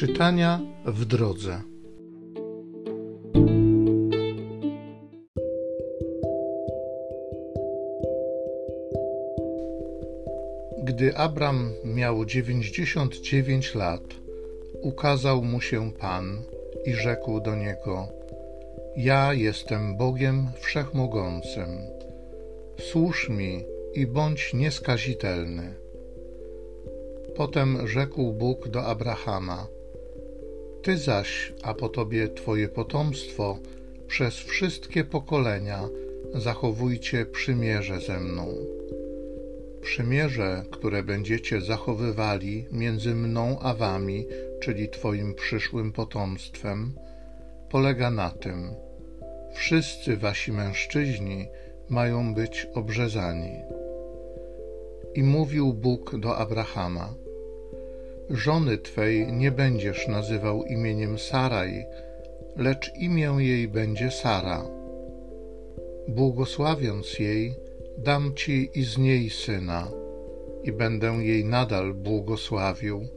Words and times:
Czytania 0.00 0.60
w 0.84 1.04
drodze. 1.04 1.60
Gdy 10.84 11.16
Abram 11.16 11.72
miał 11.84 12.24
dziewięćdziesiąt 12.24 13.20
dziewięć 13.20 13.74
lat, 13.74 14.02
ukazał 14.82 15.42
mu 15.42 15.60
się 15.60 15.92
Pan 15.92 16.42
i 16.84 16.92
rzekł 16.92 17.40
do 17.40 17.56
niego: 17.56 18.08
Ja 18.96 19.34
jestem 19.34 19.96
Bogiem 19.96 20.46
Wszechmogącym. 20.60 21.68
Służ 22.78 23.28
mi 23.28 23.64
i 23.94 24.06
bądź 24.06 24.54
nieskazitelny. 24.54 25.74
Potem 27.36 27.88
rzekł 27.88 28.32
Bóg 28.32 28.68
do 28.68 28.84
Abrahama: 28.84 29.79
Ty 30.82 30.96
zaś, 30.98 31.52
a 31.62 31.74
po 31.74 31.88
tobie 31.88 32.28
twoje 32.28 32.68
potomstwo, 32.68 33.58
przez 34.06 34.34
wszystkie 34.34 35.04
pokolenia 35.04 35.88
zachowujcie 36.34 37.26
przymierze 37.26 38.00
ze 38.00 38.20
mną. 38.20 38.46
Przymierze, 39.82 40.64
które 40.70 41.02
będziecie 41.02 41.60
zachowywali 41.60 42.66
między 42.72 43.14
mną 43.14 43.58
a 43.60 43.74
wami, 43.74 44.26
czyli 44.60 44.88
twoim 44.88 45.34
przyszłym 45.34 45.92
potomstwem, 45.92 46.92
polega 47.70 48.10
na 48.10 48.30
tym: 48.30 48.70
wszyscy 49.54 50.16
wasi 50.16 50.52
mężczyźni 50.52 51.48
mają 51.88 52.34
być 52.34 52.66
obrzezani. 52.74 53.52
I 55.14 55.22
mówił 55.22 55.72
Bóg 55.72 56.18
do 56.18 56.36
Abrahama: 56.36 57.14
Żony 58.30 58.78
twej 58.78 59.32
nie 59.32 59.50
będziesz 59.50 60.08
nazywał 60.08 60.64
imieniem 60.64 61.18
Saraj, 61.18 61.86
lecz 62.56 62.92
imię 62.96 63.34
jej 63.38 63.68
będzie 63.68 64.10
Sara. 64.10 64.64
Błogosławiąc 66.08 67.18
jej, 67.18 67.54
dam 67.98 68.34
ci 68.34 68.70
i 68.74 68.84
z 68.84 68.98
niej 68.98 69.30
syna, 69.30 69.88
i 70.64 70.72
będę 70.72 71.06
jej 71.06 71.44
nadal 71.44 71.94
błogosławił, 71.94 73.08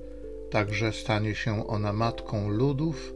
także 0.52 0.91
stanie 0.91 1.36
się 1.36 1.67
ona 1.67 1.94
matką 1.94 2.50
ludów, 2.50 3.14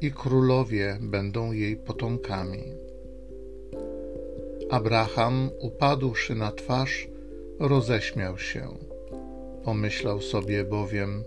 i 0.00 0.12
królowie 0.12 0.98
będą 1.00 1.52
jej 1.52 1.76
potomkami. 1.76 2.62
Abraham, 4.70 5.50
upadłszy 5.60 6.34
na 6.34 6.52
twarz, 6.52 7.08
roześmiał 7.58 8.38
się. 8.38 8.68
Pomyślał 9.64 10.20
sobie 10.20 10.64
bowiem, 10.64 11.24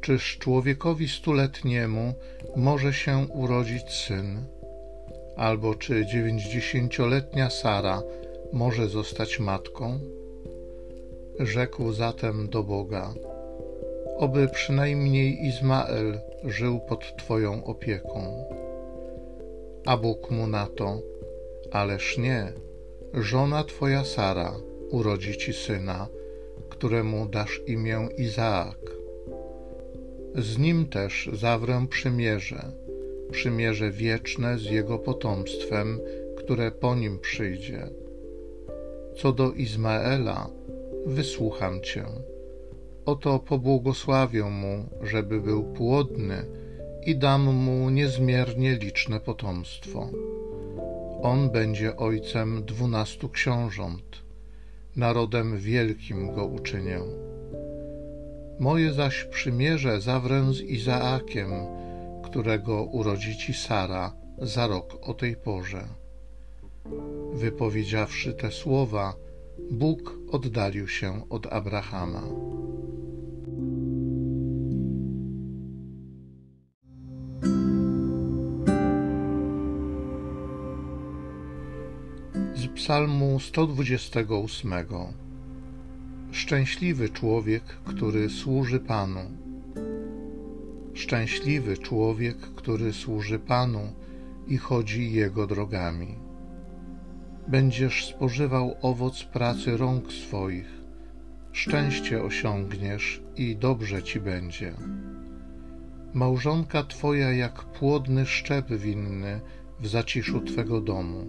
czyż 0.00 0.38
człowiekowi 0.38 1.08
stuletniemu 1.08 2.14
może 2.56 2.92
się 2.92 3.26
urodzić 3.34 3.90
syn? 3.90 4.44
Albo 5.36 5.74
czy 5.74 6.06
dziewięćdziesięcioletnia 6.06 7.50
Sara 7.50 8.02
może 8.52 8.88
zostać 8.88 9.38
matką? 9.38 10.00
Rzekł 11.38 11.92
zatem 11.92 12.48
do 12.48 12.62
Boga: 12.62 13.14
Oby 14.18 14.48
przynajmniej 14.48 15.46
Izmael 15.46 16.20
żył 16.44 16.80
pod 16.80 17.16
Twoją 17.16 17.64
opieką. 17.64 18.44
A 19.86 19.96
Bóg 19.96 20.30
mu 20.30 20.46
na 20.46 20.66
to: 20.66 20.98
Ależ 21.72 22.18
nie, 22.18 22.52
żona 23.14 23.64
Twoja 23.64 24.04
Sara 24.04 24.52
urodzi 24.90 25.36
Ci 25.36 25.52
syna, 25.52 26.08
któremu 26.68 27.26
dasz 27.26 27.60
imię 27.66 28.08
Izaak. 28.16 28.99
Z 30.34 30.58
nim 30.58 30.86
też 30.86 31.30
zawrę 31.32 31.86
przymierze, 31.90 32.72
przymierze 33.30 33.90
wieczne 33.90 34.58
z 34.58 34.64
jego 34.64 34.98
potomstwem, 34.98 36.00
które 36.36 36.70
po 36.70 36.94
nim 36.94 37.18
przyjdzie. 37.18 37.88
Co 39.16 39.32
do 39.32 39.52
Izmaela, 39.52 40.50
wysłucham 41.06 41.80
cię. 41.80 42.04
Oto 43.06 43.38
pobłogosławię 43.38 44.44
mu, 44.44 44.84
żeby 45.02 45.40
był 45.40 45.64
płodny 45.64 46.44
i 47.06 47.16
dam 47.16 47.42
mu 47.42 47.90
niezmiernie 47.90 48.74
liczne 48.74 49.20
potomstwo. 49.20 50.08
On 51.22 51.50
będzie 51.50 51.96
ojcem 51.96 52.64
dwunastu 52.64 53.28
książąt. 53.28 54.22
Narodem 54.96 55.58
wielkim 55.58 56.34
go 56.34 56.46
uczynię. 56.46 57.00
Moje 58.60 58.92
zaś 58.92 59.24
przymierze 59.24 60.00
zawrę 60.00 60.52
z 60.52 60.60
Izaakiem, 60.60 61.50
którego 62.24 62.84
urodzi 62.84 63.36
ci 63.36 63.54
Sara 63.54 64.12
za 64.38 64.66
rok 64.66 64.98
o 65.02 65.14
tej 65.14 65.36
porze. 65.36 65.84
Wypowiedziawszy 67.34 68.32
te 68.32 68.50
słowa, 68.50 69.14
Bóg 69.70 70.18
oddalił 70.30 70.88
się 70.88 71.28
od 71.30 71.46
Abrahama. 71.46 72.22
Z 82.54 82.66
Psalmu 82.74 83.40
128 83.40 84.72
Szczęśliwy 86.32 87.08
człowiek, 87.08 87.62
który 87.64 88.30
służy 88.30 88.80
Panu. 88.80 89.20
Szczęśliwy 90.94 91.78
człowiek, 91.78 92.36
który 92.36 92.92
służy 92.92 93.38
Panu 93.38 93.92
i 94.46 94.56
chodzi 94.56 95.12
Jego 95.12 95.46
drogami. 95.46 96.18
Będziesz 97.48 98.06
spożywał 98.06 98.76
owoc 98.82 99.24
pracy 99.24 99.76
rąk 99.76 100.12
swoich, 100.12 100.68
szczęście 101.52 102.22
osiągniesz 102.22 103.22
i 103.36 103.56
dobrze 103.56 104.02
ci 104.02 104.20
będzie. 104.20 104.74
Małżonka 106.14 106.82
Twoja 106.82 107.32
jak 107.32 107.64
płodny 107.64 108.26
szczep 108.26 108.72
winny 108.72 109.40
w 109.80 109.86
zaciszu 109.86 110.40
Twego 110.40 110.80
domu. 110.80 111.26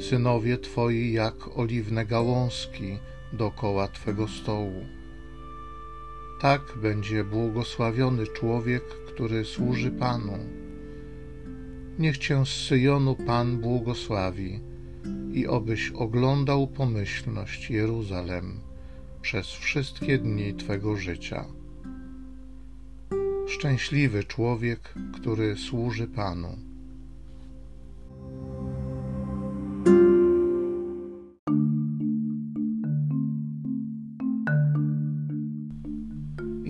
Synowie 0.00 0.58
Twoi 0.58 1.12
jak 1.12 1.58
oliwne 1.58 2.06
gałązki, 2.06 2.98
dokoła 3.32 3.88
Twego 3.88 4.28
stołu. 4.28 4.86
Tak 6.40 6.60
będzie 6.82 7.24
błogosławiony 7.24 8.26
człowiek, 8.26 8.82
który 8.84 9.44
służy 9.44 9.90
Panu. 9.90 10.38
Niech 11.98 12.18
Cię 12.18 12.46
z 12.46 12.48
Syjonu 12.48 13.16
Pan 13.26 13.58
błogosławi 13.58 14.60
i 15.32 15.46
obyś 15.46 15.90
oglądał 15.90 16.66
pomyślność 16.66 17.70
Jeruzalem 17.70 18.60
przez 19.22 19.46
wszystkie 19.46 20.18
dni 20.18 20.54
Twego 20.54 20.96
życia. 20.96 21.44
Szczęśliwy 23.48 24.24
człowiek, 24.24 24.94
który 25.14 25.56
służy 25.56 26.06
Panu. 26.06 26.71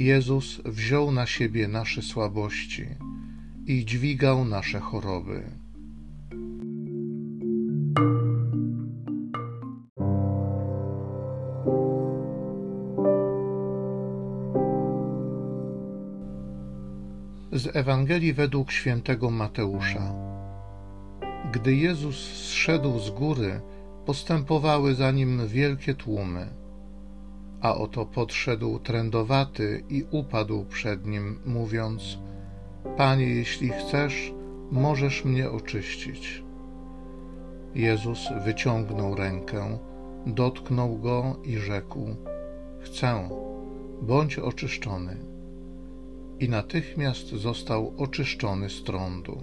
Jezus 0.05 0.61
wziął 0.65 1.13
na 1.13 1.27
siebie 1.27 1.69
nasze 1.69 2.03
słabości 2.03 2.87
i 3.67 3.85
dźwigał 3.85 4.45
nasze 4.45 4.81
choroby. 4.81 5.43
Z 17.53 17.77
Ewangelii 17.77 18.33
według 18.33 18.73
świętego 18.73 19.31
Mateusza. 19.31 20.15
Gdy 21.53 21.77
Jezus 21.77 22.17
zszedł 22.17 22.99
z 22.99 23.11
góry, 23.11 23.61
postępowały 24.07 24.95
za 24.95 25.11
nim 25.11 25.49
wielkie 25.49 25.95
tłumy 25.95 26.62
a 27.63 27.75
oto 27.75 28.07
podszedł 28.07 28.79
trędowaty 28.79 29.85
i 29.89 30.05
upadł 30.11 30.65
przed 30.65 31.07
nim, 31.07 31.39
mówiąc: 31.47 32.19
Panie, 32.97 33.27
jeśli 33.27 33.69
chcesz, 33.69 34.35
możesz 34.71 35.25
mnie 35.25 35.51
oczyścić. 35.51 36.43
Jezus 37.75 38.29
wyciągnął 38.45 39.15
rękę, 39.15 39.79
dotknął 40.27 40.99
go 40.99 41.37
i 41.45 41.57
rzekł: 41.57 42.07
Chcę, 42.81 43.29
bądź 44.03 44.39
oczyszczony. 44.39 45.17
I 46.41 46.49
natychmiast 46.49 47.29
został 47.29 47.93
oczyszczony 47.97 48.71
z 48.71 48.83
trądu. 48.83 49.39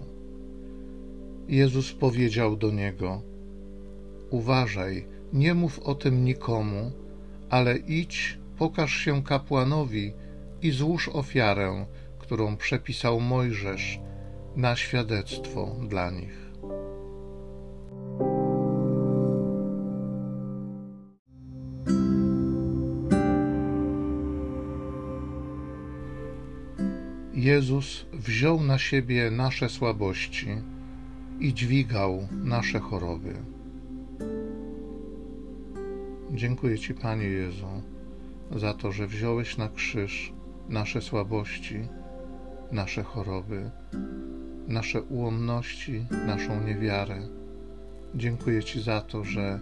Jezus 1.47 1.93
powiedział 1.93 2.55
do 2.55 2.71
niego: 2.71 3.21
Uważaj, 4.29 5.07
nie 5.33 5.53
mów 5.53 5.79
o 5.79 5.95
tym 5.95 6.25
nikomu, 6.25 6.91
ale 7.49 7.77
idź, 7.77 8.37
pokaż 8.57 8.91
się 8.93 9.23
kapłanowi 9.23 10.13
i 10.61 10.71
złóż 10.71 11.09
ofiarę, 11.09 11.85
którą 12.19 12.57
przepisał 12.57 13.19
Mojżesz 13.19 13.99
na 14.55 14.75
świadectwo 14.75 15.75
dla 15.87 16.11
nich. 16.11 16.49
Jezus 27.33 28.05
wziął 28.13 28.61
na 28.61 28.77
siebie 28.77 29.31
nasze 29.31 29.69
słabości 29.69 30.47
i 31.39 31.53
dźwigał 31.53 32.27
nasze 32.31 32.79
choroby. 32.79 33.58
Dziękuję 36.33 36.79
Ci, 36.79 36.93
Panie 36.93 37.25
Jezu, 37.25 37.81
za 38.55 38.73
to, 38.73 38.91
że 38.91 39.07
wziąłeś 39.07 39.57
na 39.57 39.69
krzyż 39.69 40.33
nasze 40.69 41.01
słabości, 41.01 41.87
nasze 42.71 43.03
choroby, 43.03 43.71
nasze 44.67 45.01
ułomności, 45.01 46.05
naszą 46.27 46.63
niewiarę. 46.63 47.27
Dziękuję 48.15 48.63
Ci 48.63 48.81
za 48.81 49.01
to, 49.01 49.23
że 49.23 49.59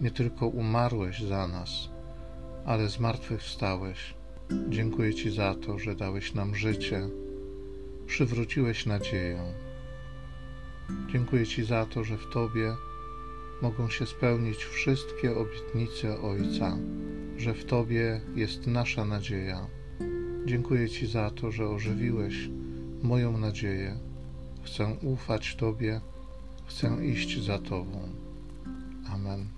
nie 0.00 0.10
tylko 0.10 0.46
umarłeś 0.46 1.22
za 1.22 1.48
nas, 1.48 1.70
ale 2.64 2.88
zmartwychwstałeś. 2.88 4.14
Dziękuję 4.68 5.14
Ci 5.14 5.30
za 5.30 5.54
to, 5.54 5.78
że 5.78 5.94
dałeś 5.94 6.34
nam 6.34 6.54
życie, 6.54 7.08
przywróciłeś 8.06 8.86
nadzieję. 8.86 9.40
Dziękuję 11.12 11.46
Ci 11.46 11.64
za 11.64 11.86
to, 11.86 12.04
że 12.04 12.16
w 12.16 12.28
Tobie 12.32 12.74
mogą 13.62 13.88
się 13.88 14.06
spełnić 14.06 14.64
wszystkie 14.64 15.36
obietnice 15.36 16.20
Ojca, 16.20 16.78
że 17.36 17.54
w 17.54 17.64
Tobie 17.64 18.20
jest 18.34 18.66
nasza 18.66 19.04
nadzieja. 19.04 19.66
Dziękuję 20.46 20.88
Ci 20.88 21.06
za 21.06 21.30
to, 21.30 21.50
że 21.50 21.68
ożywiłeś 21.68 22.48
moją 23.02 23.38
nadzieję. 23.38 23.98
Chcę 24.62 24.96
ufać 25.02 25.56
Tobie, 25.56 26.00
chcę 26.66 27.06
iść 27.06 27.44
za 27.44 27.58
Tobą. 27.58 28.08
Amen. 29.14 29.57